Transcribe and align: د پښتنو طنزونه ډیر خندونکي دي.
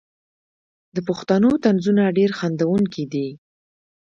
د 0.95 0.97
پښتنو 1.07 1.49
طنزونه 1.63 2.03
ډیر 2.17 2.31
خندونکي 2.39 3.03
دي. 3.13 3.27